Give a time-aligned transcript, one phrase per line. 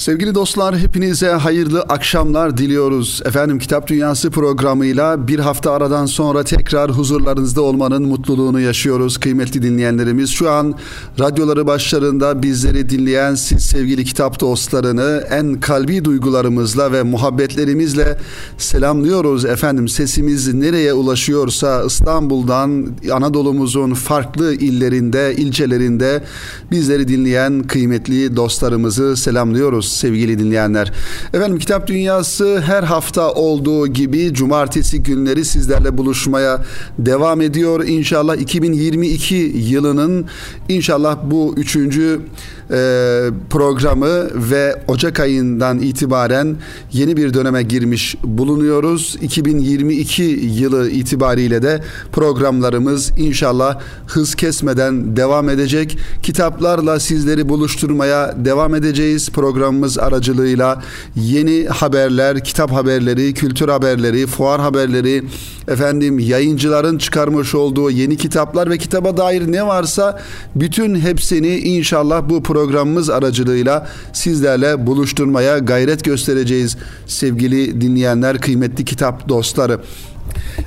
[0.00, 3.22] Sevgili dostlar hepinize hayırlı akşamlar diliyoruz.
[3.24, 9.18] Efendim Kitap Dünyası programıyla bir hafta aradan sonra tekrar huzurlarınızda olmanın mutluluğunu yaşıyoruz.
[9.18, 10.74] Kıymetli dinleyenlerimiz şu an
[11.18, 18.18] radyoları başlarında bizleri dinleyen siz sevgili kitap dostlarını en kalbi duygularımızla ve muhabbetlerimizle
[18.58, 19.44] selamlıyoruz.
[19.44, 26.22] Efendim sesimiz nereye ulaşıyorsa İstanbul'dan Anadolu'muzun farklı illerinde, ilçelerinde
[26.70, 30.92] bizleri dinleyen kıymetli dostlarımızı selamlıyoruz sevgili dinleyenler.
[31.34, 36.64] Efendim Kitap Dünyası her hafta olduğu gibi cumartesi günleri sizlerle buluşmaya
[36.98, 37.84] devam ediyor.
[37.86, 40.26] İnşallah 2022 yılının
[40.68, 42.20] inşallah bu üçüncü
[43.50, 46.56] programı ve Ocak ayından itibaren
[46.92, 49.16] yeni bir döneme girmiş bulunuyoruz.
[49.22, 55.98] 2022 yılı itibariyle de programlarımız inşallah hız kesmeden devam edecek.
[56.22, 59.30] Kitaplarla sizleri buluşturmaya devam edeceğiz.
[59.30, 60.82] Programımız aracılığıyla
[61.16, 65.24] yeni haberler, kitap haberleri, kültür haberleri, fuar haberleri,
[65.68, 70.20] efendim yayıncıların çıkarmış olduğu yeni kitaplar ve kitaba dair ne varsa
[70.54, 79.28] bütün hepsini inşallah bu program programımız aracılığıyla sizlerle buluşturmaya gayret göstereceğiz sevgili dinleyenler, kıymetli kitap
[79.28, 79.80] dostları.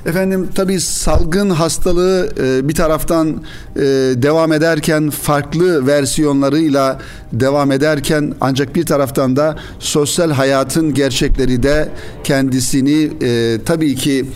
[0.06, 3.28] Efendim tabii salgın hastalığı e, bir taraftan
[3.76, 3.80] e,
[4.16, 6.98] devam ederken farklı versiyonlarıyla
[7.32, 11.88] devam ederken ancak bir taraftan da sosyal hayatın gerçekleri de
[12.24, 14.26] kendisini e, tabii ki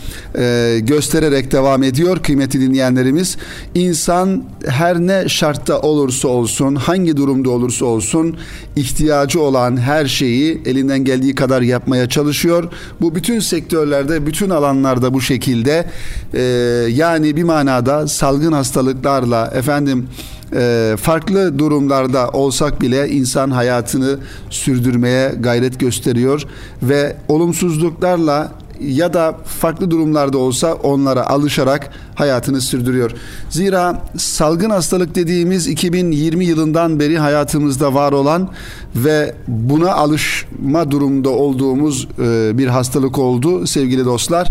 [0.79, 3.37] göstererek devam ediyor kıymetli dinleyenlerimiz.
[3.75, 8.37] İnsan her ne şartta olursa olsun, hangi durumda olursa olsun
[8.75, 12.63] ihtiyacı olan her şeyi elinden geldiği kadar yapmaya çalışıyor.
[13.01, 15.85] Bu bütün sektörlerde, bütün alanlarda bu şekilde
[16.33, 16.41] e,
[16.91, 20.07] yani bir manada salgın hastalıklarla efendim
[20.53, 24.19] e, farklı durumlarda olsak bile insan hayatını
[24.49, 26.43] sürdürmeye gayret gösteriyor
[26.83, 33.11] ve olumsuzluklarla ya da farklı durumlarda olsa onlara alışarak hayatını sürdürüyor.
[33.49, 38.49] Zira salgın hastalık dediğimiz 2020 yılından beri hayatımızda var olan
[38.95, 44.47] ve buna alışma durumda olduğumuz e, bir hastalık oldu sevgili dostlar.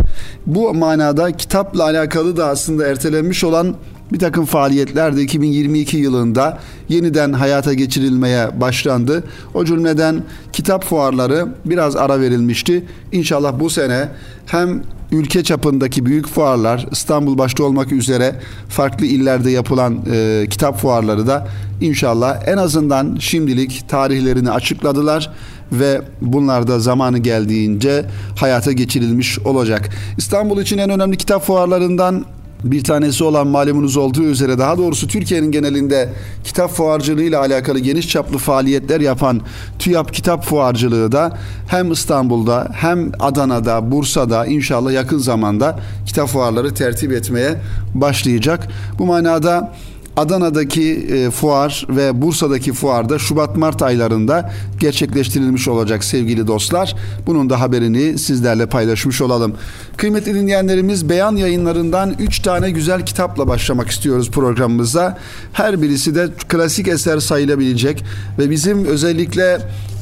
[0.47, 3.77] Bu manada kitapla alakalı da aslında ertelenmiş olan
[4.13, 6.59] bir takım faaliyetler de 2022 yılında
[6.89, 9.25] yeniden hayata geçirilmeye başlandı.
[9.55, 12.85] O cümleden kitap fuarları biraz ara verilmişti.
[13.13, 14.09] İnşallah bu sene
[14.47, 14.83] hem
[15.13, 18.35] ülke çapındaki büyük fuarlar İstanbul başta olmak üzere
[18.69, 21.49] farklı illerde yapılan e, kitap fuarları da
[21.81, 25.31] inşallah en azından şimdilik tarihlerini açıkladılar
[25.73, 28.05] ve bunlar da zamanı geldiğince
[28.37, 29.89] hayata geçirilmiş olacak.
[30.19, 32.25] İstanbul için en önemli kitap fuarlarından
[32.65, 36.09] bir tanesi olan malumunuz olduğu üzere daha doğrusu Türkiye'nin genelinde
[36.45, 39.41] kitap fuarcılığı ile alakalı geniş çaplı faaliyetler yapan
[39.79, 41.39] TÜYAP Kitap Fuarcılığı da
[41.69, 47.55] hem İstanbul'da hem Adana'da, Bursa'da inşallah yakın zamanda kitap fuarları tertip etmeye
[47.95, 48.69] başlayacak.
[48.99, 49.73] Bu manada
[50.19, 56.95] Adana'daki e, fuar ve Bursa'daki fuarda Şubat-Mart aylarında gerçekleştirilmiş olacak sevgili dostlar.
[57.27, 59.57] Bunun da haberini sizlerle paylaşmış olalım.
[59.97, 65.19] Kıymetli dinleyenlerimiz beyan yayınlarından 3 tane güzel kitapla başlamak istiyoruz programımıza.
[65.53, 68.05] Her birisi de klasik eser sayılabilecek
[68.39, 69.59] ve bizim özellikle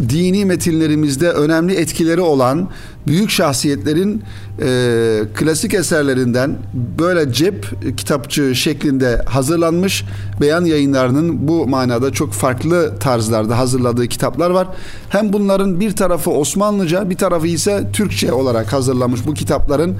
[0.08, 2.68] dini metinlerimizde önemli etkileri olan
[3.06, 4.22] büyük şahsiyetlerin
[4.62, 6.56] e, klasik eserlerinden
[6.98, 10.04] böyle cep kitapçı şeklinde hazırlanmış
[10.40, 14.68] beyan yayınlarının bu manada çok farklı tarzlarda hazırladığı kitaplar var.
[15.08, 19.96] Hem bunların bir tarafı Osmanlıca bir tarafı ise Türkçe olarak hazırlamış bu kitapların.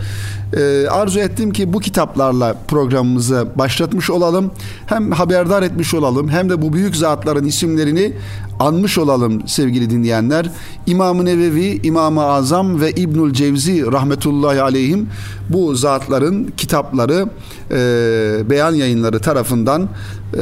[0.57, 4.51] E, arzu ettim ki bu kitaplarla programımızı başlatmış olalım.
[4.87, 8.13] Hem haberdar etmiş olalım hem de bu büyük zatların isimlerini
[8.61, 10.51] anmış olalım sevgili dinleyenler.
[10.87, 15.09] İmam-ı Nevevi, İmam-ı Azam ve İbnül Cevzi rahmetullahi aleyhim
[15.49, 17.27] bu zatların kitapları
[17.71, 19.89] e, beyan yayınları tarafından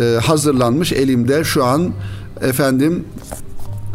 [0.01, 1.93] e, hazırlanmış elimde şu an
[2.41, 3.05] efendim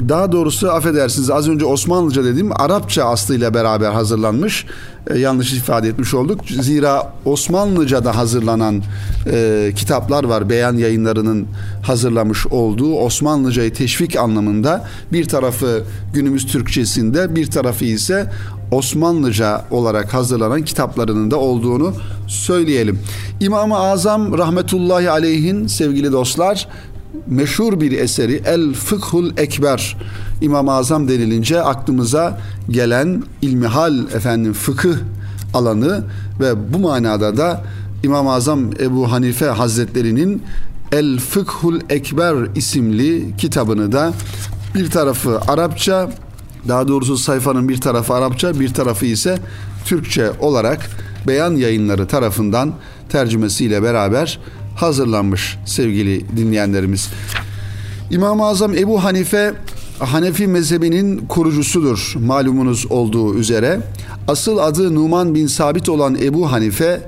[0.09, 4.65] daha doğrusu affedersiniz az önce Osmanlıca dediğim Arapça aslıyla beraber hazırlanmış.
[5.09, 6.41] E, yanlış ifade etmiş olduk.
[6.61, 8.83] Zira Osmanlıca'da hazırlanan
[9.31, 10.49] e, kitaplar var.
[10.49, 11.47] Beyan yayınlarının
[11.81, 18.31] hazırlamış olduğu Osmanlıcayı teşvik anlamında bir tarafı günümüz Türkçesinde bir tarafı ise
[18.71, 21.93] Osmanlıca olarak hazırlanan kitaplarının da olduğunu
[22.27, 22.99] söyleyelim.
[23.39, 26.67] İmam-ı Azam rahmetullahi aleyhin sevgili dostlar
[27.27, 29.97] meşhur bir eseri El Fıkhul Ekber
[30.41, 32.39] İmam-ı Azam denilince aklımıza
[32.69, 34.95] gelen ilmihal efendim fıkıh
[35.53, 36.03] alanı
[36.39, 37.63] ve bu manada da
[38.03, 40.43] İmam-ı Azam Ebu Hanife Hazretleri'nin
[40.91, 44.13] El Fıkhul Ekber isimli kitabını da
[44.75, 46.09] Bir tarafı Arapça,
[46.67, 49.39] daha doğrusu sayfanın bir tarafı Arapça, bir tarafı ise
[49.85, 50.89] Türkçe olarak
[51.27, 52.73] Beyan Yayınları tarafından
[53.09, 54.39] tercümesiyle beraber
[54.81, 57.09] hazırlanmış sevgili dinleyenlerimiz.
[58.11, 59.53] İmam-ı Azam Ebu Hanife
[59.99, 63.79] Hanefi mezhebinin kurucusudur malumunuz olduğu üzere.
[64.27, 67.01] Asıl adı Numan bin Sabit olan Ebu Hanife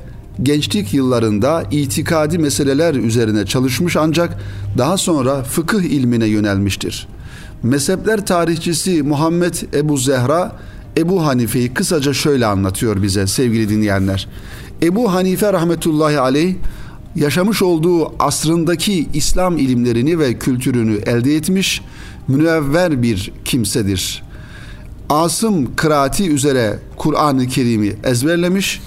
[0.43, 4.37] gençlik yıllarında itikadi meseleler üzerine çalışmış ancak
[4.77, 7.07] daha sonra fıkıh ilmine yönelmiştir.
[7.63, 10.55] Mezhepler tarihçisi Muhammed Ebu Zehra
[10.97, 14.27] Ebu Hanife'yi kısaca şöyle anlatıyor bize sevgili dinleyenler.
[14.83, 16.55] Ebu Hanife rahmetullahi aleyh
[17.15, 21.81] yaşamış olduğu asrındaki İslam ilimlerini ve kültürünü elde etmiş,
[22.27, 24.23] münevver bir kimsedir.
[25.09, 28.81] Asım kıraati üzere Kur'an-ı Kerim'i ezberlemiş,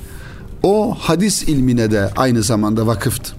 [0.62, 3.34] o hadis ilmine de aynı zamanda vakıftı.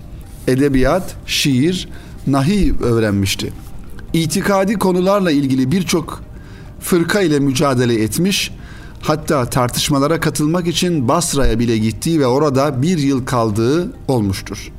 [0.47, 1.89] Edebiyat, şiir,
[2.27, 3.53] nahiy öğrenmişti.
[4.13, 6.23] İtikadi konularla ilgili birçok
[6.79, 8.51] fırka ile mücadele etmiş,
[9.01, 14.71] hatta tartışmalara katılmak için Basra'ya bile gittiği ve orada bir yıl kaldığı olmuştur.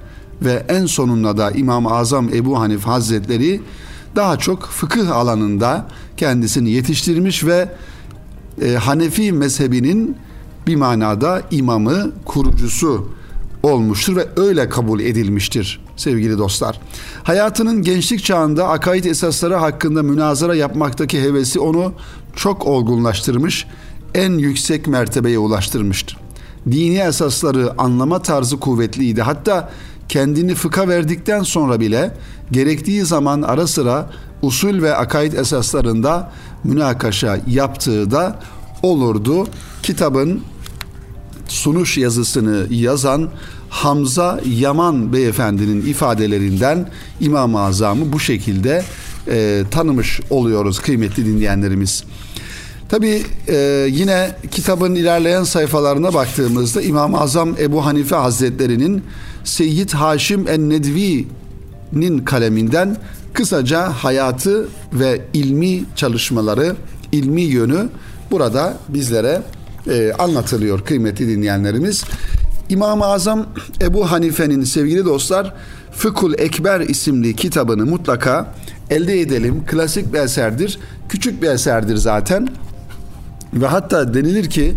[0.43, 3.61] Ve en sonunda da İmam-ı Azam Ebu Hanif Hazretleri
[4.17, 5.87] daha çok fıkıh alanında
[6.17, 7.69] kendisini yetiştirmiş ve
[8.62, 10.17] e, Hanefi mezhebinin
[10.67, 13.09] bir manada imamı, kurucusu
[13.62, 16.81] olmuştur ve öyle kabul edilmiştir sevgili dostlar.
[17.23, 21.93] Hayatının gençlik çağında akaid esasları hakkında münazara yapmaktaki hevesi onu
[22.37, 23.67] çok olgunlaştırmış,
[24.15, 26.17] en yüksek mertebeye ulaştırmıştır.
[26.71, 29.23] Dini esasları anlama tarzı kuvvetliydi.
[29.23, 29.71] Hatta
[30.08, 32.14] kendini fıkha verdikten sonra bile
[32.53, 34.11] gerektiği zaman ara sıra
[34.43, 36.32] usul ve akaid esaslarında
[36.64, 38.38] münakaşa yaptığı da
[38.82, 39.47] olurdu.
[39.82, 40.41] Kitabın
[41.49, 43.31] sunuş yazısını yazan
[43.69, 46.88] Hamza Yaman beyefendinin ifadelerinden
[47.20, 48.85] İmam-ı Azam'ı bu şekilde
[49.29, 52.05] e, tanımış oluyoruz kıymetli dinleyenlerimiz.
[52.88, 59.02] Tabi e, yine kitabın ilerleyen sayfalarına baktığımızda İmam-ı Azam Ebu Hanife Hazretleri'nin
[59.47, 62.97] Seyyid Haşim en-Nedvi'nin kaleminden
[63.33, 66.77] kısaca hayatı ve ilmi çalışmaları,
[67.13, 67.89] ilmi yönü
[68.31, 69.43] burada bizlere
[69.91, 72.05] e, anlatılıyor kıymetli dinleyenlerimiz.
[72.69, 73.47] İmam-ı Azam
[73.81, 75.55] Ebu Hanife'nin sevgili dostlar
[75.93, 78.55] Fıkul Ekber isimli kitabını mutlaka
[78.91, 79.65] elde edelim.
[79.67, 80.79] Klasik bir eserdir.
[81.09, 82.49] Küçük bir eserdir zaten.
[83.55, 84.75] Ve hatta denilir ki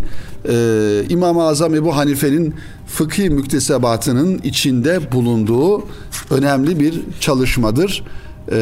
[0.48, 2.54] e, İmam-ı Azam Ebu Hanife'nin
[2.86, 5.84] fıkhi müktesebatının içinde bulunduğu
[6.30, 8.04] önemli bir çalışmadır
[8.48, 8.56] e,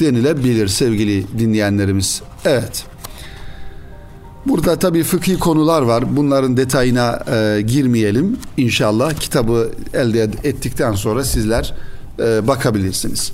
[0.00, 2.22] denilebilir sevgili dinleyenlerimiz.
[2.44, 2.84] Evet.
[4.46, 6.16] Burada tabii fıkhi konular var.
[6.16, 8.36] Bunların detayına e, girmeyelim.
[8.56, 11.74] İnşallah kitabı elde ettikten sonra sizler
[12.18, 13.32] e, bakabilirsiniz.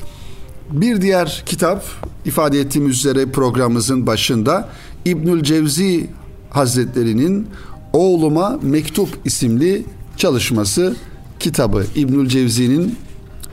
[0.70, 1.84] Bir diğer kitap
[2.24, 4.68] ifade ettiğimiz üzere programımızın başında
[5.08, 6.06] İbnül Cevzi
[6.50, 7.46] Hazretleri'nin
[7.92, 9.84] Oğluma Mektup isimli
[10.16, 10.96] çalışması
[11.40, 11.84] kitabı.
[11.94, 12.94] İbnül Cevzi'nin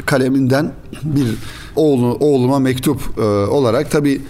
[0.06, 0.72] kaleminden
[1.04, 1.28] bir
[1.75, 4.22] oğlu, oğluma mektup e, olarak tabi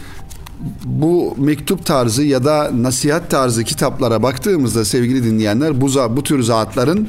[0.86, 5.88] bu mektup tarzı ya da nasihat tarzı kitaplara baktığımızda sevgili dinleyenler bu,
[6.18, 7.07] bu tür zatların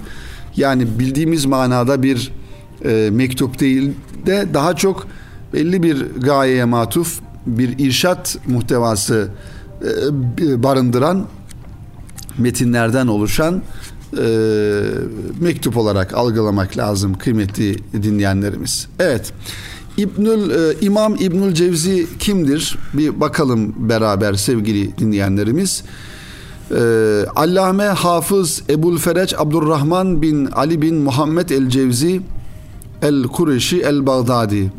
[0.57, 2.33] yani bildiğimiz manada bir
[2.85, 3.93] e, mektup değil
[4.27, 5.07] de daha çok
[5.53, 9.29] belli bir gayeye matuf bir irşat muhtevası
[10.63, 11.27] barındıran
[12.39, 13.63] metinlerden oluşan
[14.19, 14.27] e,
[15.41, 18.89] mektup olarak algılamak lazım kıymetli dinleyenlerimiz.
[18.99, 19.33] Evet.
[19.97, 22.79] İbnül e, İmam İbnül Cevzi kimdir?
[22.95, 25.85] Bir bakalım beraber sevgili dinleyenlerimiz.
[26.71, 26.77] E,
[27.37, 32.21] Allame Hafız Ebul Fereç Abdurrahman bin Ali bin Muhammed el Cevzi
[33.03, 34.73] el Kureşi el Bağdadi.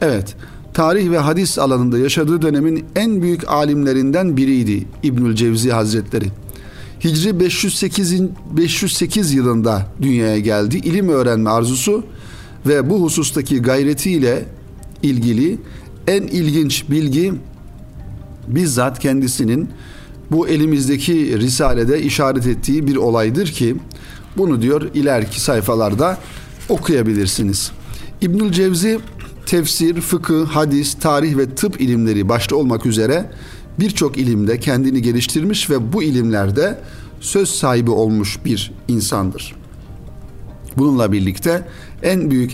[0.00, 0.36] Evet.
[0.76, 6.24] Tarih ve hadis alanında yaşadığı dönemin en büyük alimlerinden biriydi İbnül Cevzi Hazretleri.
[7.04, 8.22] Hicri 508,
[8.56, 10.76] 508 yılında dünyaya geldi.
[10.76, 12.04] İlim öğrenme arzusu
[12.66, 14.44] ve bu husustaki gayretiyle
[15.02, 15.58] ilgili
[16.06, 17.34] en ilginç bilgi
[18.48, 19.68] bizzat kendisinin
[20.30, 23.76] bu elimizdeki risalede işaret ettiği bir olaydır ki
[24.36, 26.18] bunu diyor ileriki sayfalarda
[26.68, 27.70] okuyabilirsiniz.
[28.20, 28.98] İbnül Cevzi
[29.46, 33.30] tefsir, fıkıh, hadis, tarih ve tıp ilimleri başta olmak üzere
[33.80, 36.80] birçok ilimde kendini geliştirmiş ve bu ilimlerde
[37.20, 39.54] söz sahibi olmuş bir insandır.
[40.76, 41.68] Bununla birlikte
[42.02, 42.52] en büyük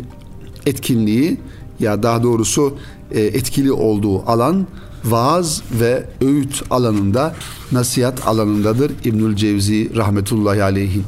[0.67, 1.41] etkinliği
[1.81, 2.77] ya daha doğrusu
[3.11, 4.67] e, etkili olduğu alan
[5.05, 7.35] vaaz ve öğüt alanında,
[7.73, 11.01] nasihat alanındadır İbnül Cevzi rahmetullahi aleyhi.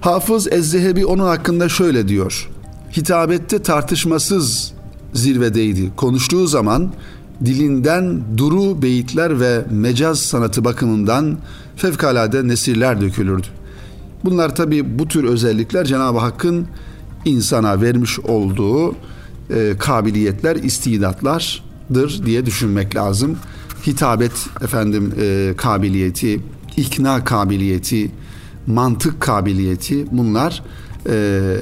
[0.00, 2.50] Hafız Ezzehebi onun hakkında şöyle diyor.
[2.96, 4.72] Hitabette tartışmasız
[5.12, 5.90] zirvedeydi.
[5.96, 6.92] Konuştuğu zaman
[7.44, 11.38] dilinden duru beyitler ve mecaz sanatı bakımından
[11.76, 13.46] fevkalade nesirler dökülürdü.
[14.24, 16.66] Bunlar tabi bu tür özellikler Cenab-ı Hakk'ın
[17.24, 18.92] insana vermiş olduğu
[19.50, 23.36] e, kabiliyetler, istidatlardır diye düşünmek lazım.
[23.86, 26.40] Hitabet efendim e, kabiliyeti,
[26.76, 28.10] ikna kabiliyeti,
[28.66, 30.62] mantık kabiliyeti bunlar
[31.06, 31.14] e,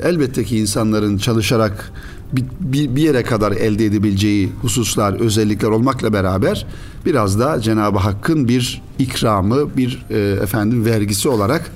[0.03, 1.93] elbette ki insanların çalışarak
[2.33, 6.66] bir, bir, yere kadar elde edebileceği hususlar, özellikler olmakla beraber
[7.06, 11.71] biraz da Cenab-ı Hakk'ın bir ikramı, bir e, efendim vergisi olarak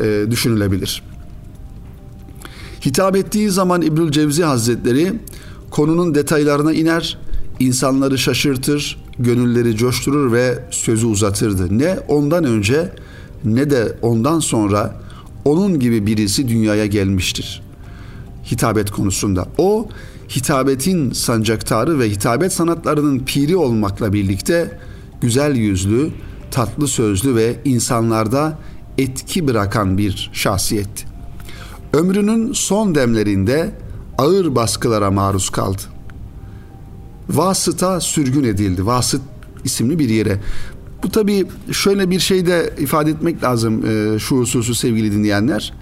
[0.00, 1.02] e, düşünülebilir.
[2.86, 5.12] Hitap ettiği zaman İbnül Cevzi Hazretleri
[5.70, 7.18] konunun detaylarına iner,
[7.60, 11.78] insanları şaşırtır, gönülleri coşturur ve sözü uzatırdı.
[11.78, 12.92] Ne ondan önce
[13.44, 15.00] ne de ondan sonra
[15.44, 17.63] onun gibi birisi dünyaya gelmiştir.
[18.50, 19.46] Hitabet konusunda.
[19.58, 19.88] O
[20.36, 24.78] hitabetin sancaktarı ve hitabet sanatlarının piri olmakla birlikte
[25.20, 26.10] güzel yüzlü,
[26.50, 28.58] tatlı sözlü ve insanlarda
[28.98, 31.04] etki bırakan bir şahsiyetti.
[31.92, 33.70] Ömrünün son demlerinde
[34.18, 35.82] ağır baskılara maruz kaldı.
[37.28, 38.86] Vasıta sürgün edildi.
[38.86, 39.22] Vasıt
[39.64, 40.40] isimli bir yere.
[41.02, 45.72] Bu tabii şöyle bir şey de ifade etmek lazım e, şu hususu sevgili dinleyenler.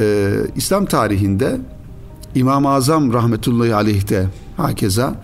[0.00, 1.60] E, İslam tarihinde
[2.34, 4.26] İmam-ı Azam rahmetullahi aleyh de
[4.56, 5.14] hakeza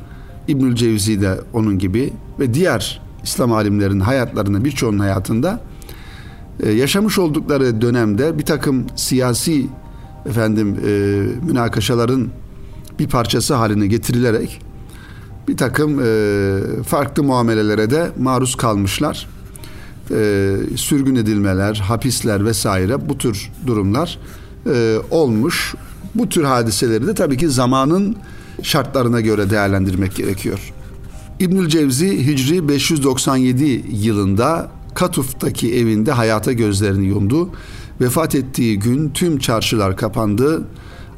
[0.49, 5.61] İbnül Cevzi de onun gibi ve diğer İslam alimlerinin hayatlarında birçoğunun hayatında
[6.63, 9.67] e, yaşamış oldukları dönemde bir takım siyasi
[10.27, 10.91] efendim e,
[11.47, 12.29] münakaşaların
[12.99, 14.61] bir parçası haline getirilerek
[15.49, 19.29] bir takım e, farklı muamelelere de maruz kalmışlar.
[20.11, 24.19] E, sürgün edilmeler, hapisler vesaire bu tür durumlar
[24.67, 25.75] e, olmuş.
[26.15, 28.17] Bu tür hadiseleri de tabii ki zamanın
[28.63, 30.73] şartlarına göre değerlendirmek gerekiyor.
[31.41, 37.51] İbnül Cevzi Hicri 597 yılında Katuf'taki evinde hayata gözlerini yumdu.
[38.01, 40.63] Vefat ettiği gün tüm çarşılar kapandı.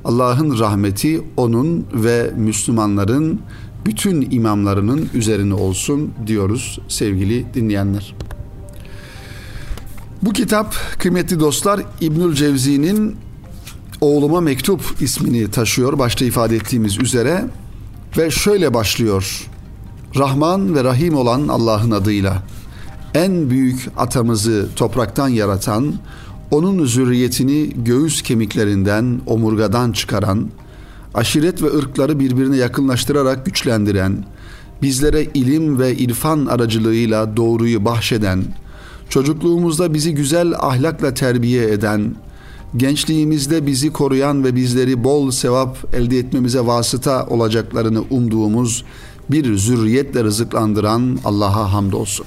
[0.04, 3.40] Allah'ın rahmeti onun ve Müslümanların
[3.86, 8.14] bütün imamlarının üzerine olsun diyoruz sevgili dinleyenler.
[10.22, 13.16] Bu kitap kıymetli dostlar İbnül Cevzi'nin
[14.02, 17.44] Oğluma Mektup ismini taşıyor başta ifade ettiğimiz üzere
[18.18, 19.50] ve şöyle başlıyor.
[20.16, 22.42] Rahman ve Rahim olan Allah'ın adıyla
[23.14, 25.94] en büyük atamızı topraktan yaratan,
[26.50, 30.48] onun zürriyetini göğüs kemiklerinden, omurgadan çıkaran,
[31.14, 34.24] aşiret ve ırkları birbirine yakınlaştırarak güçlendiren,
[34.82, 38.44] bizlere ilim ve irfan aracılığıyla doğruyu bahşeden,
[39.08, 42.14] çocukluğumuzda bizi güzel ahlakla terbiye eden,
[42.76, 48.84] gençliğimizde bizi koruyan ve bizleri bol sevap elde etmemize vasıta olacaklarını umduğumuz
[49.30, 52.26] bir zürriyetle rızıklandıran Allah'a hamdolsun.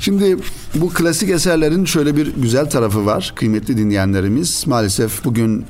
[0.00, 0.36] Şimdi
[0.74, 4.66] bu klasik eserlerin şöyle bir güzel tarafı var kıymetli dinleyenlerimiz.
[4.66, 5.64] Maalesef bugün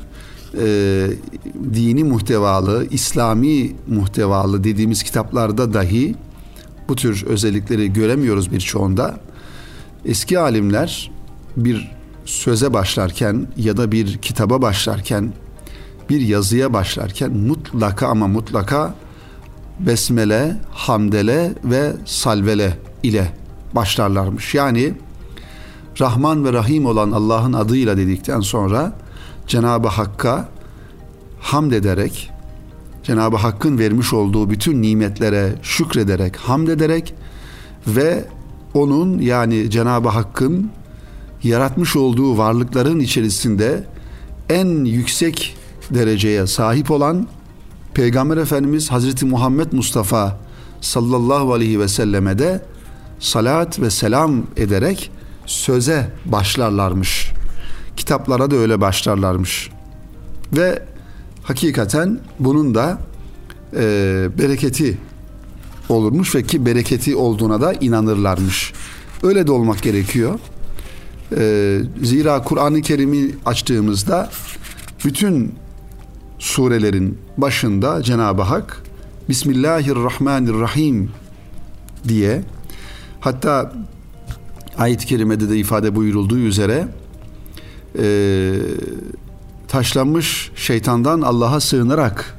[0.63, 1.07] e,
[1.75, 6.15] dini muhtevalı, İslami muhtevalı dediğimiz kitaplarda dahi
[6.89, 9.21] bu tür özellikleri göremiyoruz birçoğunda.
[10.05, 11.11] Eski alimler
[11.57, 11.96] bir
[12.26, 15.33] söze başlarken ya da bir kitaba başlarken,
[16.11, 18.95] bir yazıya başlarken mutlaka ama mutlaka
[19.80, 23.33] besmele, hamdele ve salvele ile
[23.73, 24.54] başlarlarmış.
[24.54, 24.95] Yani
[26.00, 28.92] Rahman ve Rahim olan Allah'ın adıyla dedikten sonra
[29.47, 30.49] Cenab-ı Hakk'a
[31.40, 32.30] hamd ederek
[33.04, 37.14] Cenab-ı Hakk'ın vermiş olduğu bütün nimetlere şükrederek, hamd ederek
[37.87, 38.25] ve
[38.75, 40.71] onun yani Cenab-ı Hakk'ın
[41.47, 43.85] yaratmış olduğu varlıkların içerisinde
[44.49, 45.57] en yüksek
[45.91, 47.26] dereceye sahip olan
[47.95, 50.38] Peygamber Efendimiz Hazreti Muhammed Mustafa
[50.81, 52.65] sallallahu aleyhi ve selleme de
[53.19, 55.11] salat ve selam ederek
[55.47, 57.33] söze başlarlarmış.
[57.97, 59.71] Kitaplara da öyle başlarlarmış.
[60.53, 60.83] Ve
[61.43, 62.99] hakikaten bunun da
[63.76, 63.83] e,
[64.38, 64.99] bereketi
[65.88, 68.73] olurmuş ve ki bereketi olduğuna da inanırlarmış.
[69.23, 70.38] Öyle de olmak gerekiyor.
[71.33, 74.30] E, zira Kur'an-ı Kerim'i açtığımızda
[75.04, 75.54] bütün
[76.38, 78.83] surelerin başında Cenab-ı Hak
[79.28, 81.11] Bismillahirrahmanirrahim
[82.09, 82.42] diye
[83.21, 83.73] hatta
[84.78, 86.88] ayet-i kerimede de ifade buyurulduğu üzere
[87.99, 88.06] e,
[89.68, 92.38] taşlanmış şeytandan Allah'a sığınarak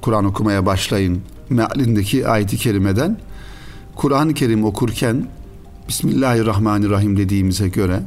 [0.00, 3.18] Kur'an okumaya başlayın mealindeki ayet-i kerimeden
[3.96, 5.26] Kur'an-ı Kerim okurken
[5.90, 8.00] Bismillahirrahmanirrahim dediğimize göre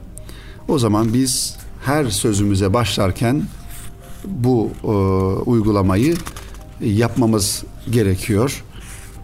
[0.67, 3.43] o zaman biz her sözümüze başlarken
[4.25, 4.87] bu e,
[5.49, 6.15] uygulamayı
[6.81, 8.63] yapmamız gerekiyor.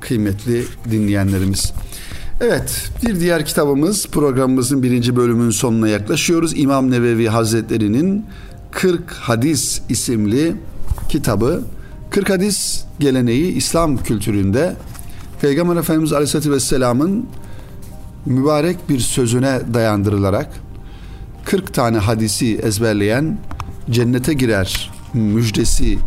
[0.01, 1.73] kıymetli dinleyenlerimiz.
[2.41, 6.59] Evet bir diğer kitabımız programımızın birinci bölümünün sonuna yaklaşıyoruz.
[6.59, 8.25] İmam Nevevi Hazretleri'nin
[8.71, 10.55] 40 Hadis isimli
[11.09, 11.63] kitabı.
[12.09, 14.75] 40 Hadis geleneği İslam kültüründe
[15.41, 17.25] Peygamber Efendimiz Aleyhisselatü Vesselam'ın
[18.29, 20.49] mübarek bir sözüne dayandırılarak
[21.45, 23.37] 40 tane hadisi ezberleyen
[23.89, 25.99] cennete girer müjdesi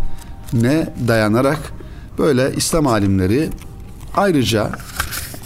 [0.52, 1.72] ne dayanarak
[2.18, 3.50] böyle İslam alimleri
[4.16, 4.70] ayrıca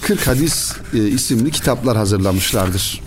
[0.00, 3.02] 40 hadis e, isimli kitaplar hazırlamışlardır.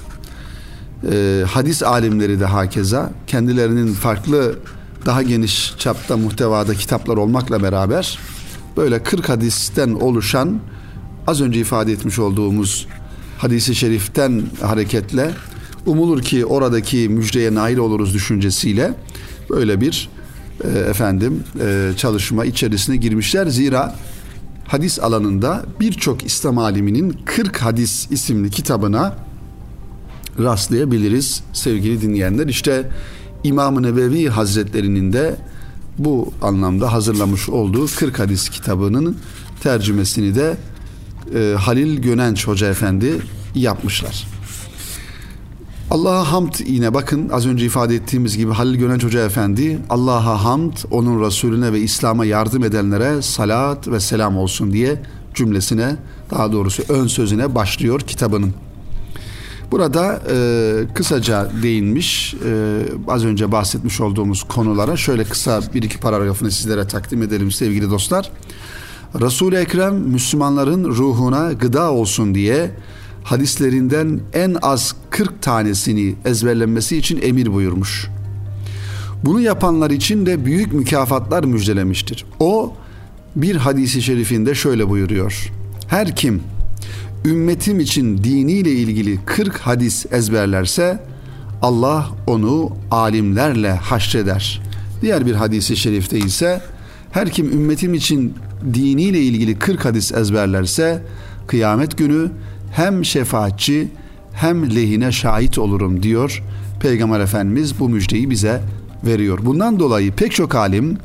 [1.12, 4.60] E, hadis alimleri de hakeza kendilerinin farklı
[5.06, 8.20] daha geniş çapta muhtevada kitaplar olmakla beraber
[8.78, 10.60] böyle 40 hadisten oluşan
[11.28, 12.88] az önce ifade etmiş olduğumuz
[13.40, 15.32] hadisi şeriften hareketle
[15.86, 18.94] umulur ki oradaki müjdeye nail oluruz düşüncesiyle
[19.50, 20.10] böyle bir
[20.64, 23.48] e, efendim e, çalışma içerisine girmişler.
[23.48, 23.96] Zira
[24.68, 29.16] hadis alanında birçok İslam aliminin 40 hadis isimli kitabına
[30.40, 32.48] rastlayabiliriz sevgili dinleyenler.
[32.48, 32.90] İşte
[33.44, 35.36] İmam-ı Nebevi Hazretlerinin de
[35.98, 39.18] bu anlamda hazırlamış olduğu 40 hadis kitabının
[39.64, 40.58] tercümesini de
[41.36, 43.22] e, Halil Gönenç Hoca Efendi
[43.56, 44.28] yapmışlar.
[45.92, 50.74] Allah'a hamd yine bakın az önce ifade ettiğimiz gibi Halil Gönenç Hoca Efendi Allah'a hamd
[50.92, 55.02] onun Resulüne ve İslam'a yardım edenlere salat ve selam olsun diye
[55.34, 55.96] cümlesine
[56.32, 58.54] daha doğrusu ön sözüne başlıyor kitabının.
[59.72, 66.52] Burada e, kısaca değinmiş e, az önce bahsetmiş olduğumuz konulara şöyle kısa bir iki paragrafını
[66.52, 68.32] sizlere takdim edelim sevgili dostlar.
[69.16, 72.72] Resul-i Ekrem Müslümanların ruhuna gıda olsun diye
[73.24, 78.08] hadislerinden en az 40 tanesini ezberlenmesi için emir buyurmuş.
[79.26, 82.26] Bunu yapanlar için de büyük mükafatlar müjdelemiştir.
[82.40, 82.74] O
[83.36, 85.52] bir hadisi şerifinde şöyle buyuruyor.
[85.88, 86.44] Her kim
[87.26, 91.04] ümmetim için diniyle ilgili 40 hadis ezberlerse
[91.62, 94.62] Allah onu alimlerle haşreder.
[95.02, 96.62] Diğer bir hadisi şerifte ise
[97.12, 98.34] her kim ümmetim için
[98.74, 101.04] diniyle ilgili 40 hadis ezberlerse
[101.48, 102.32] kıyamet günü
[102.72, 103.88] hem şefaatçi
[104.34, 106.44] hem lehine şahit olurum diyor
[106.80, 108.62] Peygamber Efendimiz bu müjdeyi bize
[109.06, 109.40] veriyor.
[109.46, 110.98] Bundan dolayı pek çok alim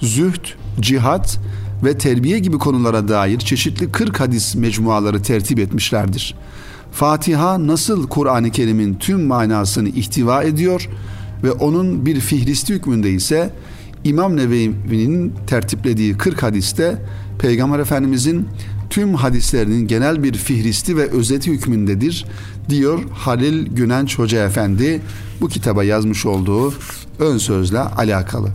[0.00, 0.44] zühd,
[0.80, 1.38] cihat
[1.84, 6.34] ve terbiye gibi konulara dair çeşitli 40 hadis mecmuaları tertip etmişlerdir.
[6.92, 10.88] Fatiha nasıl Kur'an-ı Kerim'in tüm manasını ihtiva ediyor
[11.42, 13.50] ve onun bir fihristi hükmünde ise
[14.06, 17.02] İmam Nevevi'nin tertiplediği 40 hadiste
[17.38, 18.48] Peygamber Efendimizin
[18.90, 22.24] tüm hadislerinin genel bir fihristi ve özeti hükmündedir
[22.68, 25.02] diyor Halil Günenç Hoca Efendi
[25.40, 26.74] bu kitaba yazmış olduğu
[27.18, 28.48] ön sözle alakalı.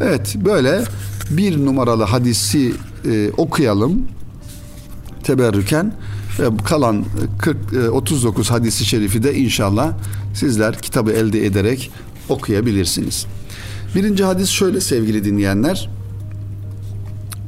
[0.00, 0.84] Evet böyle
[1.30, 2.72] bir numaralı hadisi
[3.10, 4.08] e, okuyalım
[5.22, 5.94] teberrüken
[6.38, 7.04] e, kalan
[7.38, 9.92] 40 e, 39 hadisi şerifi de inşallah
[10.34, 11.90] sizler kitabı elde ederek
[12.28, 13.26] okuyabilirsiniz.
[13.94, 15.88] Birinci hadis şöyle sevgili dinleyenler.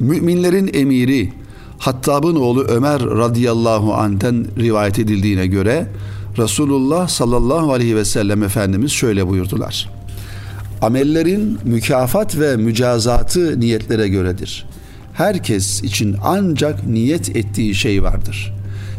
[0.01, 1.33] Müminlerin emiri
[1.79, 5.87] Hattab'ın oğlu Ömer radıyallahu anh'ten rivayet edildiğine göre
[6.39, 9.91] Resulullah sallallahu aleyhi ve sellem Efendimiz şöyle buyurdular.
[10.83, 14.67] Amellerin mükafat ve mücazatı niyetlere göredir.
[15.15, 18.55] Herkes için ancak niyet ettiği şey vardır.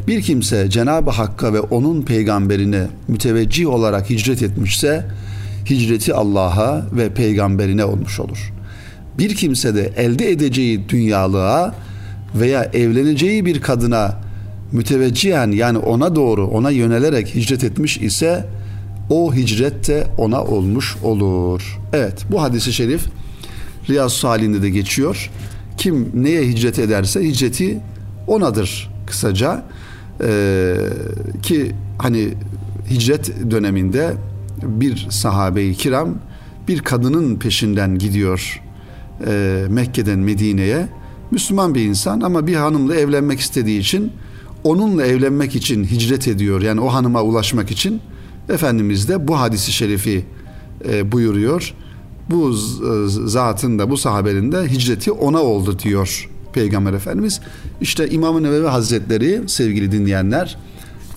[0.08, 5.06] Bir kimse Cenab-ı Hakk'a ve onun peygamberine müteveccih olarak hicret etmişse
[5.70, 8.54] hicreti Allah'a ve peygamberine olmuş olur.
[9.18, 11.76] Bir kimse de elde edeceği dünyalığa
[12.36, 14.18] veya evleneceği bir kadına
[14.72, 18.46] müteveccihen yani ona doğru ona yönelerek hicret etmiş ise
[19.10, 21.80] o hicret de ona olmuş olur.
[21.94, 23.06] Evet bu hadisi şerif
[23.90, 25.30] Riyaz Salih'inde de geçiyor.
[25.78, 27.80] Kim neye hicret ederse hicreti
[28.28, 29.64] onadır kısaca.
[30.24, 30.76] Ee,
[31.44, 32.30] ki hani
[32.90, 34.14] hicret döneminde
[34.68, 36.16] bir sahabe-i kiram
[36.68, 38.62] bir kadının peşinden gidiyor
[39.28, 40.88] e, Mekke'den Medine'ye
[41.32, 44.12] Müslüman bir insan ama bir hanımla evlenmek istediği için
[44.64, 46.62] onunla evlenmek için hicret ediyor.
[46.62, 48.02] Yani o hanıma ulaşmak için
[48.50, 50.26] Efendimiz de bu hadisi şerifi
[50.90, 51.74] e, buyuruyor.
[52.30, 52.54] Bu
[53.28, 57.42] zatın da bu sahabenin de hicreti ona oldu diyor Peygamber Efendimiz.
[57.82, 60.58] İşte İmam-ı Nevevi Hazretleri sevgili dinleyenler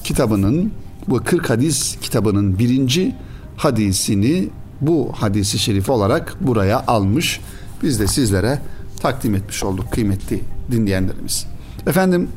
[0.05, 0.73] kitabının
[1.09, 3.15] bu 40 hadis kitabının birinci
[3.57, 4.49] hadisini
[4.81, 7.41] bu hadisi şerif olarak buraya almış.
[7.83, 8.59] Biz de sizlere
[9.01, 10.41] takdim etmiş olduk kıymetli
[10.71, 11.47] dinleyenlerimiz.
[11.87, 12.29] Efendim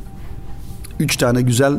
[0.99, 1.73] üç tane güzel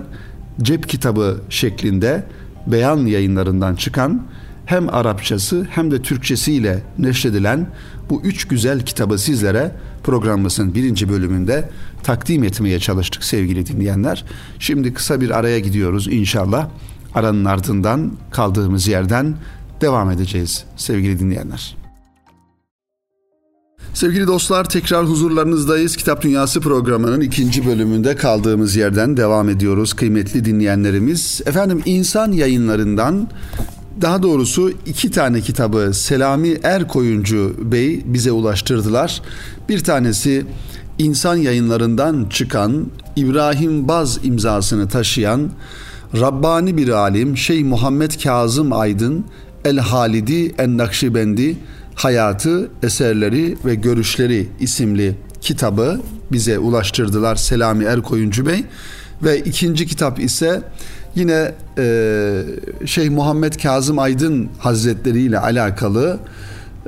[0.62, 2.24] cep kitabı şeklinde
[2.66, 4.22] beyan yayınlarından çıkan
[4.66, 7.66] hem Arapçası hem de Türkçesiyle neşredilen
[8.10, 9.72] bu üç güzel kitabı sizlere
[10.02, 11.68] programımızın birinci bölümünde
[12.02, 14.24] takdim etmeye çalıştık sevgili dinleyenler.
[14.58, 16.68] Şimdi kısa bir araya gidiyoruz inşallah.
[17.14, 19.34] Aranın ardından kaldığımız yerden
[19.80, 21.76] devam edeceğiz sevgili dinleyenler.
[23.94, 25.96] Sevgili dostlar tekrar huzurlarınızdayız.
[25.96, 31.40] Kitap Dünyası programının ikinci bölümünde kaldığımız yerden devam ediyoruz kıymetli dinleyenlerimiz.
[31.46, 33.28] Efendim insan yayınlarından
[34.00, 39.22] daha doğrusu iki tane kitabı Selami Erkoyuncu Bey bize ulaştırdılar.
[39.68, 40.46] Bir tanesi
[40.98, 45.50] insan yayınlarından çıkan İbrahim Baz imzasını taşıyan
[46.14, 49.24] Rabbani bir alim Şeyh Muhammed Kazım Aydın
[49.64, 51.56] El Halidi En Nakşibendi
[51.94, 56.00] Hayatı, Eserleri ve Görüşleri isimli kitabı
[56.32, 58.64] bize ulaştırdılar Selami Erkoyuncu Bey.
[59.22, 60.62] Ve ikinci kitap ise
[61.14, 62.42] yine e,
[62.86, 66.18] Şeyh Muhammed Kazım Aydın Hazretleri ile alakalı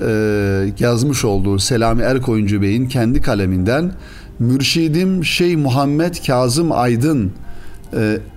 [0.03, 0.09] e,
[0.79, 3.93] yazmış olduğu Selami Erkoyuncu Bey'in kendi kaleminden
[4.39, 7.33] Mürşidim Şeyh Muhammed Kazım Aydın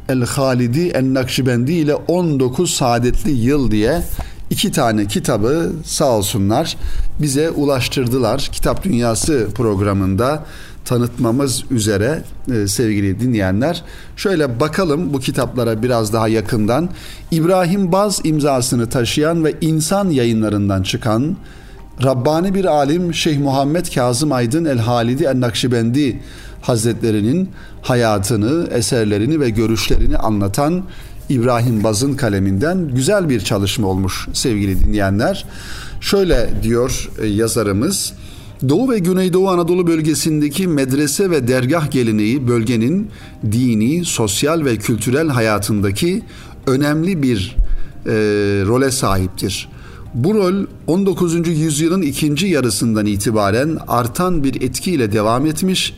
[0.09, 4.01] El Halidi En Nakşibendi ile 19 saadetli yıl diye
[4.49, 6.77] iki tane kitabı sağ olsunlar
[7.21, 8.49] bize ulaştırdılar.
[8.51, 10.45] Kitap Dünyası programında
[10.85, 13.83] tanıtmamız üzere e, sevgili dinleyenler.
[14.15, 16.89] Şöyle bakalım bu kitaplara biraz daha yakından.
[17.31, 21.37] İbrahim Baz imzasını taşıyan ve insan yayınlarından çıkan
[22.03, 26.21] Rabbani bir alim Şeyh Muhammed Kazım Aydın El Halidi El Nakşibendi
[26.65, 27.49] Hazretlerinin
[27.81, 30.83] hayatını, eserlerini ve görüşlerini anlatan
[31.29, 35.45] İbrahim Baz'ın kaleminden güzel bir çalışma olmuş sevgili dinleyenler.
[36.01, 38.13] Şöyle diyor e, yazarımız.
[38.69, 43.09] Doğu ve Güneydoğu Anadolu bölgesindeki medrese ve dergah geleneği bölgenin
[43.51, 46.23] dini, sosyal ve kültürel hayatındaki
[46.67, 47.55] önemli bir
[48.05, 48.11] e,
[48.65, 49.69] role sahiptir.
[50.13, 51.47] Bu rol 19.
[51.47, 55.93] yüzyılın ikinci yarısından itibaren artan bir etkiyle devam etmiş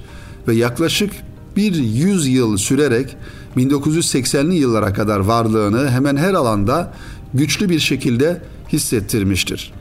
[0.48, 1.14] ve yaklaşık
[1.56, 3.16] bir yüz yıl sürerek
[3.58, 6.94] 1980'li yıllara kadar varlığını hemen her alanda
[7.34, 8.42] güçlü bir şekilde
[8.74, 9.74] hissettirmiştir.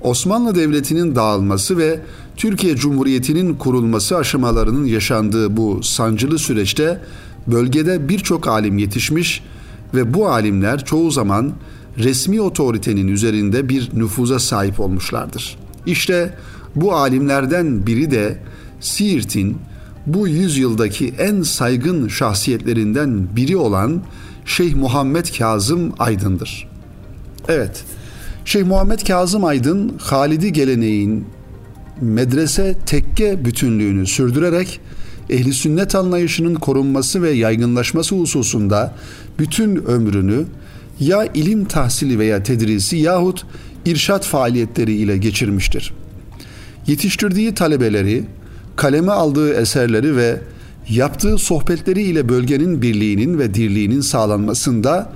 [0.00, 2.00] Osmanlı Devleti'nin dağılması ve
[2.36, 7.00] Türkiye Cumhuriyeti'nin kurulması aşamalarının yaşandığı bu sancılı süreçte
[7.46, 9.42] bölgede birçok alim yetişmiş
[9.94, 11.52] ve bu alimler çoğu zaman
[11.98, 15.56] resmi otoritenin üzerinde bir nüfuza sahip olmuşlardır.
[15.86, 16.38] İşte
[16.74, 18.38] bu alimlerden biri de
[18.80, 19.56] Siirt'in
[20.06, 24.02] bu yüzyıldaki en saygın şahsiyetlerinden biri olan
[24.44, 26.68] Şeyh Muhammed Kazım Aydın'dır.
[27.48, 27.84] Evet,
[28.44, 31.24] Şeyh Muhammed Kazım Aydın Halidi geleneğin
[32.00, 34.80] medrese tekke bütünlüğünü sürdürerek
[35.30, 38.94] ehli sünnet anlayışının korunması ve yaygınlaşması hususunda
[39.38, 40.44] bütün ömrünü
[41.00, 43.46] ya ilim tahsili veya tedrisi yahut
[43.86, 45.94] irşat faaliyetleri ile geçirmiştir.
[46.86, 48.24] Yetiştirdiği talebeleri
[48.76, 50.40] kaleme aldığı eserleri ve
[50.88, 55.12] yaptığı sohbetleri ile bölgenin birliğinin ve dirliğinin sağlanmasında,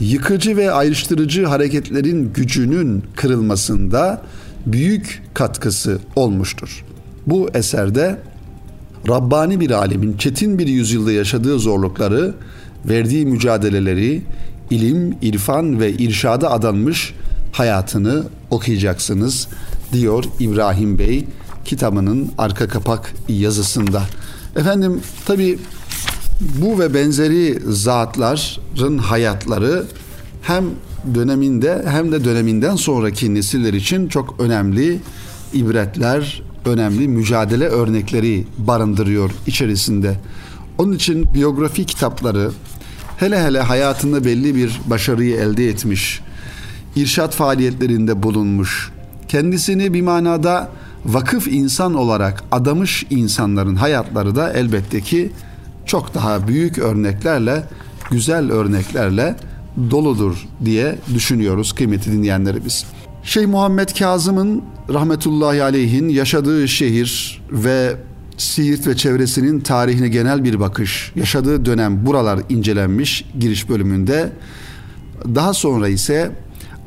[0.00, 4.22] yıkıcı ve ayrıştırıcı hareketlerin gücünün kırılmasında
[4.66, 6.84] büyük katkısı olmuştur.
[7.26, 8.18] Bu eserde
[9.08, 12.34] Rabbani bir alemin çetin bir yüzyılda yaşadığı zorlukları,
[12.88, 14.22] verdiği mücadeleleri,
[14.70, 17.14] ilim, irfan ve irşada adanmış
[17.52, 19.48] hayatını okuyacaksınız
[19.92, 21.24] diyor İbrahim Bey
[21.64, 24.02] kitabının arka kapak yazısında.
[24.56, 25.58] Efendim tabi
[26.40, 29.84] bu ve benzeri zatların hayatları
[30.42, 30.64] hem
[31.14, 34.98] döneminde hem de döneminden sonraki nesiller için çok önemli
[35.52, 40.16] ibretler, önemli mücadele örnekleri barındırıyor içerisinde.
[40.78, 42.50] Onun için biyografi kitapları
[43.16, 46.20] hele hele hayatında belli bir başarıyı elde etmiş,
[46.96, 48.90] irşat faaliyetlerinde bulunmuş,
[49.28, 50.68] kendisini bir manada
[51.04, 55.32] vakıf insan olarak adamış insanların hayatları da elbette ki
[55.86, 57.64] çok daha büyük örneklerle,
[58.10, 59.36] güzel örneklerle
[59.90, 62.84] doludur diye düşünüyoruz kıymeti dinleyenlerimiz.
[63.22, 67.96] Şeyh Muhammed Kazım'ın rahmetullahi aleyhin yaşadığı şehir ve
[68.40, 74.32] Siirt ve çevresinin tarihine genel bir bakış, yaşadığı dönem buralar incelenmiş giriş bölümünde.
[75.34, 76.32] Daha sonra ise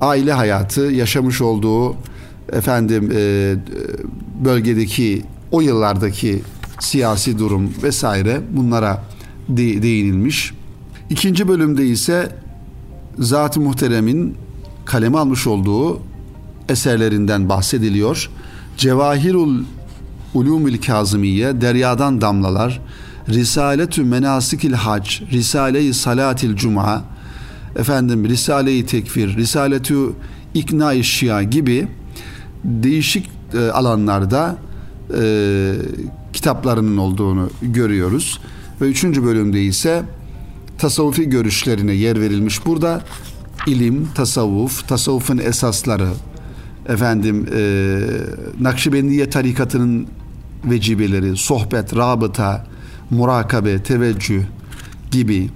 [0.02, 1.96] aile hayatı, yaşamış olduğu
[2.52, 3.56] efendim e,
[4.46, 6.42] bölgedeki o yıllardaki
[6.80, 9.04] siyasi durum vesaire bunlara
[9.50, 10.54] de, değinilmiş.
[11.10, 12.36] İkinci bölümde ise
[13.20, 14.36] Zat-ı Muhterem'in
[14.86, 16.02] kaleme almış olduğu
[16.70, 18.30] eserlerinden bahsediliyor.
[18.78, 19.64] Cevahirul
[20.34, 22.82] Ulumül Kazımiye, Deryadan Damlalar,
[23.30, 27.04] Risaletü Menasikil Hac, Risale-i Salatil Cuma,
[27.76, 30.10] efendim Risale-i Tekfir, Risaletü
[30.54, 31.88] İkna-i Şia gibi
[32.64, 34.58] değişik e, alanlarda
[35.22, 35.74] e,
[36.34, 38.40] kitaplarının olduğunu görüyoruz.
[38.82, 40.04] Ve üçüncü bölümde ise
[40.78, 42.66] tasavvufi görüşlerine yer verilmiş.
[42.66, 43.02] Burada
[43.68, 46.10] ilim, tasavvuf, tasavvufun esasları,
[46.90, 48.00] efendim e,
[48.62, 50.08] Nakşibendiye tarikatının
[50.66, 52.66] vecibeleri, sohbet, rabıta,
[53.10, 54.44] murakabe, teveccüh
[55.12, 55.50] gibi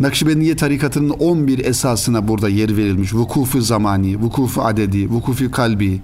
[0.00, 3.14] Nakşibendiye tarikatının 11 esasına burada yer verilmiş.
[3.14, 6.00] Vukufu zamani, vukufu adedi, vukufu kalbi,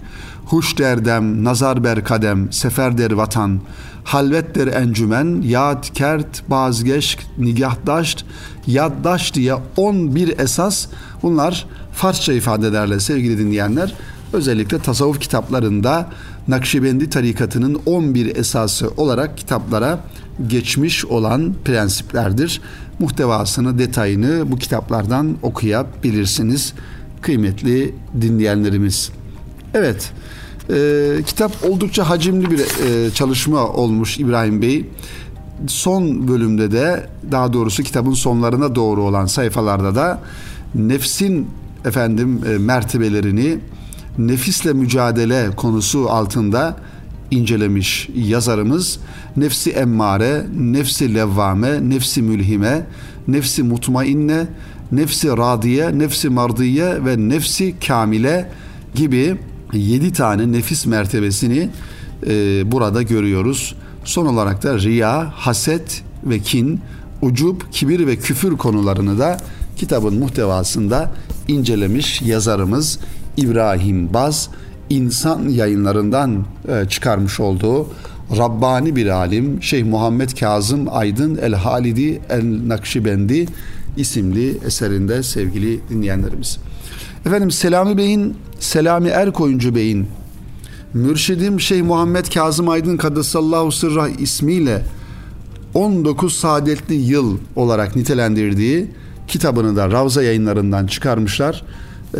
[0.46, 3.60] huş derdem, nazar ber kadem, sefer der vatan,
[4.04, 8.24] halvet der encümen, yad kert, bazgeş, nigahdaşt,
[8.66, 10.86] yaddaş diye 11 esas
[11.22, 13.94] bunlar Farsça ifade ederler sevgili dinleyenler.
[14.32, 16.08] Özellikle tasavvuf kitaplarında
[16.48, 19.98] Nakşibendi tarikatının 11 esası olarak kitaplara
[20.46, 22.60] geçmiş olan prensiplerdir.
[22.98, 26.72] Muhtevasını, detayını bu kitaplardan okuyabilirsiniz
[27.20, 29.10] kıymetli dinleyenlerimiz.
[29.74, 30.12] Evet,
[30.70, 34.86] e, kitap oldukça hacimli bir e, çalışma olmuş İbrahim Bey.
[35.66, 40.20] Son bölümde de daha doğrusu kitabın sonlarına doğru olan sayfalarda da
[40.74, 41.48] nefsin
[41.84, 43.58] efendim e, mertebelerini
[44.18, 46.76] nefisle mücadele konusu altında
[47.32, 48.98] incelemiş yazarımız
[49.36, 52.86] nefsi emmare, nefsi levvame, nefsi mülhime,
[53.28, 54.46] nefsi mutmainne,
[54.92, 58.50] nefsi radiye, nefsi mardiye ve nefsi kamile
[58.94, 59.36] gibi
[59.72, 61.68] yedi tane nefis mertebesini
[62.26, 63.74] e, burada görüyoruz.
[64.04, 66.80] Son olarak da riya, haset ve kin,
[67.22, 69.36] ucub, kibir ve küfür konularını da
[69.76, 71.10] kitabın muhtevasında
[71.48, 72.98] incelemiş yazarımız
[73.36, 74.50] İbrahim Baz
[74.92, 77.86] insan yayınlarından e, çıkarmış olduğu
[78.36, 83.46] Rabbani bir alim Şeyh Muhammed Kazım Aydın El Halidi El Nakşibendi
[83.96, 86.58] isimli eserinde sevgili dinleyenlerimiz.
[87.26, 90.06] Efendim Selami Bey'in Selami Erkoyuncu Bey'in
[90.94, 94.82] Mürşidim Şeyh Muhammed Kazım Aydın Kaddesallahu Sırrah ismiyle
[95.74, 98.90] 19 saadetli yıl olarak nitelendirdiği
[99.28, 101.64] kitabını da Ravza yayınlarından çıkarmışlar.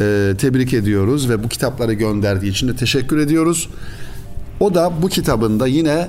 [0.00, 3.68] Ee, tebrik ediyoruz ve bu kitapları gönderdiği için de teşekkür ediyoruz.
[4.61, 6.09] O da bu kitabında yine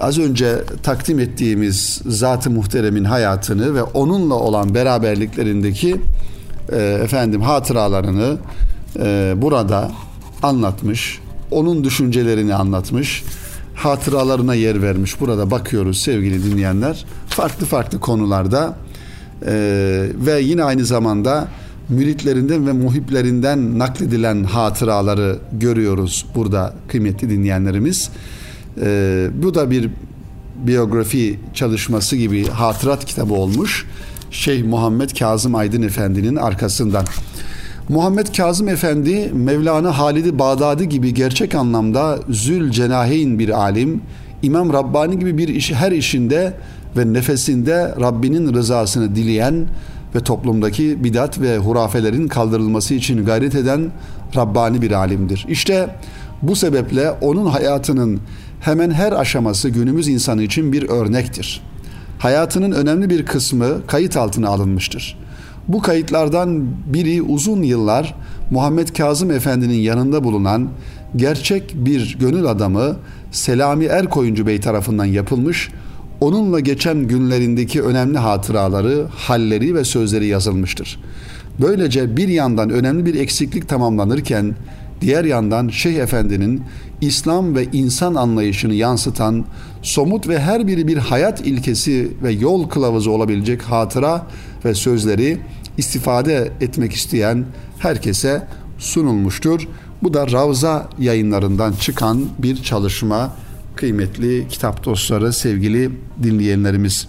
[0.00, 5.96] az önce takdim ettiğimiz Zat-ı Muhterem'in hayatını ve onunla olan beraberliklerindeki
[6.72, 8.36] e, efendim hatıralarını
[8.98, 9.90] e, burada
[10.42, 11.20] anlatmış.
[11.50, 13.24] Onun düşüncelerini anlatmış.
[13.74, 15.20] Hatıralarına yer vermiş.
[15.20, 17.04] Burada bakıyoruz sevgili dinleyenler.
[17.28, 18.76] Farklı farklı konularda
[19.46, 19.52] e,
[20.14, 21.48] ve yine aynı zamanda
[21.88, 28.10] müritlerinden ve muhiplerinden nakledilen hatıraları görüyoruz burada kıymetli dinleyenlerimiz.
[28.80, 29.90] Ee, bu da bir
[30.66, 33.86] biyografi çalışması gibi hatırat kitabı olmuş.
[34.30, 37.04] Şeyh Muhammed Kazım Aydın Efendi'nin arkasından.
[37.88, 44.00] Muhammed Kazım Efendi Mevlana Halid-i Bağdadi gibi gerçek anlamda zül cenaheyn bir alim,
[44.42, 46.54] İmam Rabbani gibi bir işi her işinde
[46.96, 49.66] ve nefesinde Rabbinin rızasını dileyen
[50.14, 53.90] ve toplumdaki bidat ve hurafelerin kaldırılması için gayret eden
[54.36, 55.46] Rabbani bir alimdir.
[55.48, 55.96] İşte
[56.42, 58.20] bu sebeple onun hayatının
[58.60, 61.62] hemen her aşaması günümüz insanı için bir örnektir.
[62.18, 65.18] Hayatının önemli bir kısmı kayıt altına alınmıştır.
[65.68, 68.14] Bu kayıtlardan biri uzun yıllar
[68.50, 70.68] Muhammed Kazım Efendi'nin yanında bulunan
[71.16, 72.96] gerçek bir gönül adamı
[73.32, 75.70] Selami Erkoyuncu Bey tarafından yapılmış
[76.24, 81.00] onunla geçen günlerindeki önemli hatıraları, halleri ve sözleri yazılmıştır.
[81.60, 84.54] Böylece bir yandan önemli bir eksiklik tamamlanırken
[85.00, 86.62] diğer yandan Şeyh Efendi'nin
[87.00, 89.44] İslam ve insan anlayışını yansıtan
[89.82, 94.26] somut ve her biri bir hayat ilkesi ve yol kılavuzu olabilecek hatıra
[94.64, 95.38] ve sözleri
[95.78, 97.44] istifade etmek isteyen
[97.78, 98.46] herkese
[98.78, 99.68] sunulmuştur.
[100.02, 103.32] Bu da Ravza yayınlarından çıkan bir çalışma
[103.76, 105.90] kıymetli kitap dostları, sevgili
[106.22, 107.06] dinleyenlerimiz.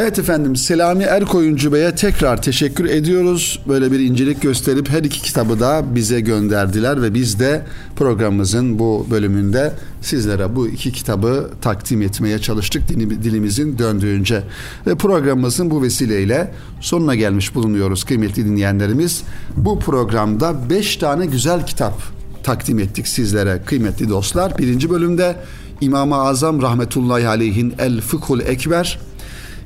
[0.00, 3.60] Evet efendim Selami Erkoyuncu Bey'e tekrar teşekkür ediyoruz.
[3.68, 7.62] Böyle bir incelik gösterip her iki kitabı da bize gönderdiler ve biz de
[7.96, 12.88] programımızın bu bölümünde sizlere bu iki kitabı takdim etmeye çalıştık
[13.22, 14.42] dilimizin döndüğünce.
[14.86, 19.22] Ve programımızın bu vesileyle sonuna gelmiş bulunuyoruz kıymetli dinleyenlerimiz.
[19.56, 22.02] Bu programda beş tane güzel kitap
[22.42, 24.58] takdim ettik sizlere kıymetli dostlar.
[24.58, 25.36] Birinci bölümde
[25.80, 28.98] İmam-ı Azam rahmetullahi aleyhin El Fıkhul Ekber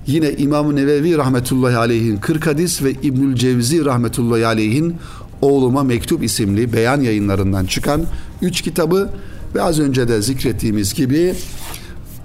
[0.07, 4.96] yine İmam-ı Nevevi rahmetullahi aleyhin 40 hadis ve İbnül Cevzi rahmetullahi aleyhin
[5.42, 8.03] Oğluma Mektup isimli beyan yayınlarından çıkan
[8.42, 9.11] üç kitabı
[9.55, 11.35] ve az önce de zikrettiğimiz gibi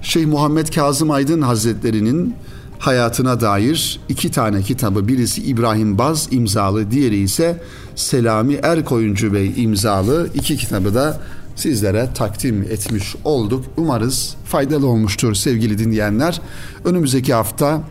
[0.02, 2.34] Şeyh Muhammed Kazım Aydın Hazretleri'nin
[2.78, 7.62] hayatına dair iki tane kitabı birisi İbrahim Baz imzalı diğeri ise
[7.96, 10.28] Selami Erkoyuncu Bey imzalı.
[10.34, 11.20] İki kitabı da
[11.58, 13.64] sizlere takdim etmiş olduk.
[13.76, 16.40] Umarız faydalı olmuştur sevgili dinleyenler.
[16.84, 17.82] Önümüzdeki hafta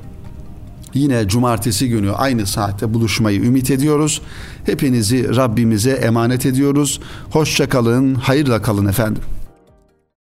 [0.93, 4.21] Yine cumartesi günü aynı saatte buluşmayı ümit ediyoruz.
[4.65, 6.99] Hepinizi Rabbimize emanet ediyoruz.
[7.32, 9.23] Hoşça kalın, hayırla kalın efendim.